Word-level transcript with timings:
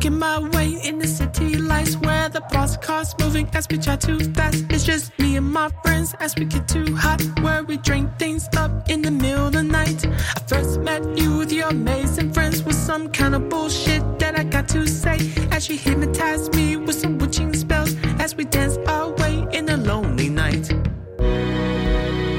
Making 0.00 0.18
my 0.18 0.38
way 0.38 0.80
in 0.82 0.98
the 0.98 1.06
city 1.06 1.56
lights 1.58 1.94
where 1.98 2.30
the 2.30 2.40
boss 2.52 2.74
cars 2.78 3.14
moving 3.20 3.46
as 3.52 3.68
we 3.68 3.76
try 3.76 3.96
too 3.96 4.18
fast. 4.32 4.64
It's 4.70 4.82
just 4.82 5.12
me 5.18 5.36
and 5.36 5.52
my 5.52 5.68
friends 5.82 6.14
as 6.20 6.34
we 6.36 6.46
get 6.46 6.66
too 6.66 6.96
hot, 6.96 7.20
where 7.42 7.62
we 7.64 7.76
drink 7.76 8.08
things 8.18 8.48
up 8.56 8.88
in 8.88 9.02
the 9.02 9.10
middle 9.10 9.48
of 9.48 9.52
the 9.52 9.62
night. 9.62 10.06
I 10.06 10.40
first 10.46 10.80
met 10.80 11.02
you 11.18 11.36
with 11.36 11.52
your 11.52 11.68
amazing 11.68 12.32
friends 12.32 12.62
with 12.62 12.76
some 12.76 13.10
kind 13.10 13.34
of 13.34 13.50
bullshit 13.50 14.18
that 14.20 14.38
I 14.38 14.44
got 14.44 14.68
to 14.68 14.86
say. 14.86 15.18
As 15.50 15.68
you 15.68 15.76
hypnotized 15.76 16.54
me 16.54 16.78
with 16.78 16.96
some 16.96 17.18
witching 17.18 17.52
spells 17.52 17.94
as 18.18 18.34
we 18.34 18.46
dance 18.46 18.78
our 18.86 19.10
way 19.10 19.46
in 19.52 19.68
a 19.68 19.76
lonely 19.76 20.30
night. 20.30 20.66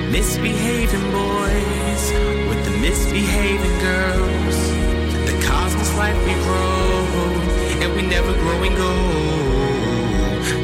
Misbehaving 0.10 1.12
boys 1.12 2.31
never 8.12 8.34
grow 8.34 8.62
and 8.64 8.76
go. 8.76 8.94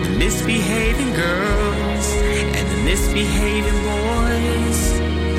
The 0.04 0.18
misbehaving 0.18 1.14
girls 1.14 2.08
and 2.58 2.68
the 2.74 2.84
misbehaving 2.84 3.80
boys. 3.88 4.80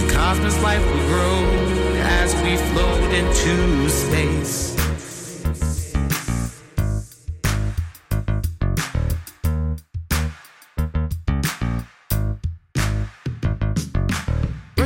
The 0.01 0.15
cosmos 0.15 0.59
life 0.63 0.83
will 0.87 1.07
grow 1.13 1.45
as 2.23 2.35
we 2.43 2.57
float 2.73 3.03
into 3.13 3.91
space. 3.91 4.88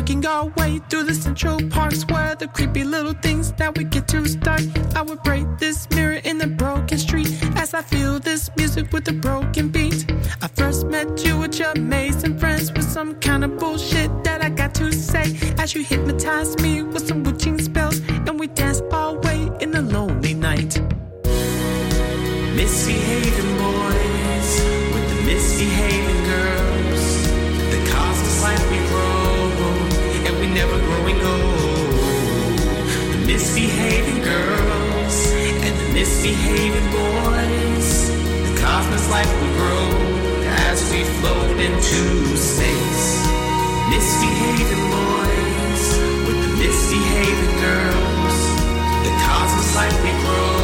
Working 0.03 0.27
our 0.27 0.47
way 0.57 0.81
through 0.91 1.05
the 1.05 1.15
central 1.15 1.63
parks 1.69 2.05
where 2.07 2.35
the 2.35 2.49
creepy 2.49 2.83
little 2.83 3.13
things 3.13 3.53
that 3.53 3.79
we 3.79 3.85
get 3.85 4.09
to 4.09 4.27
start. 4.27 4.63
I 4.97 5.03
would 5.03 5.23
break 5.23 5.47
this 5.61 5.89
mirror 5.91 6.19
in 6.25 6.39
the 6.39 6.49
broken 6.49 6.99
street 6.99 7.31
as 7.55 7.73
I 7.73 7.83
feel 7.83 8.19
this 8.19 8.51
music 8.57 8.93
with 8.93 9.07
a 9.07 9.13
broken 9.13 9.69
beat. 9.69 10.11
I 10.43 10.49
first 10.49 10.89
met 10.89 11.25
you 11.25 11.39
with 11.39 11.57
your 11.57 11.71
amazing 11.77 12.37
friends 12.37 12.73
with 12.73 12.83
some 12.83 13.15
kind 13.21 13.45
of 13.45 13.57
bullshit 13.61 14.11
that 14.25 14.43
I 14.43 14.49
got 14.49 14.75
to 14.75 14.91
say 14.91 15.39
as 15.59 15.73
you 15.73 15.85
hypnotized 15.85 16.61
me 16.61 16.83
with 16.83 17.07
some 17.07 17.23
witching 17.23 17.61
spells 17.61 18.01
and 18.09 18.41
we 18.41 18.49
danced 18.49 18.83
our 18.91 19.15
way 19.21 19.49
in 19.61 19.73
a 19.77 19.83
lonely 19.83 20.35
night. 20.35 20.81
Misbehaving 22.57 23.57
boys 23.57 24.51
with 24.93 25.07
the 25.11 25.23
misbehaving 25.27 26.12
misbehaving 33.43 34.23
girls 34.23 35.17
and 35.67 35.75
the 35.81 35.89
misbehaving 35.95 36.89
boys. 36.95 37.89
The 38.47 38.55
cosmos 38.63 39.11
like 39.11 39.27
we 39.43 39.49
grow 39.59 39.89
as 40.71 40.79
we 40.93 41.03
float 41.19 41.59
into 41.59 42.37
space. 42.37 43.05
Misbehaving 43.91 44.85
boys 44.95 45.83
with 46.23 46.39
the 46.45 46.53
misbehaving 46.63 47.55
girls. 47.67 48.37
The 49.03 49.13
cosmos 49.27 49.75
like 49.75 49.97
we 50.07 50.13
grow, 50.23 50.62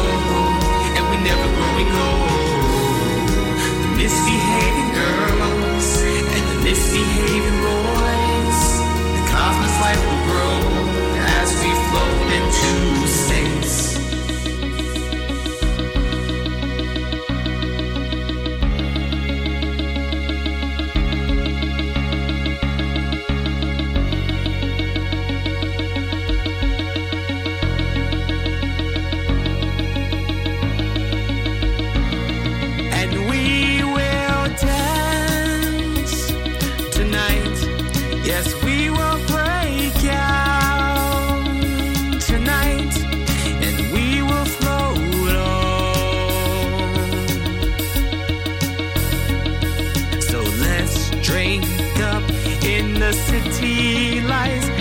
city 53.59 54.21
lights. 54.21 54.78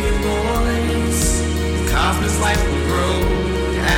Misbehaving 0.00 0.22
boys. 0.22 1.90
Cosmos 1.90 2.40
like 2.40 2.58
we 2.58 2.78
grow 2.86 3.22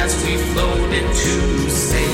as 0.01 0.15
we 0.25 0.37
float 0.53 0.93
into 0.93 1.71
space. 1.71 2.08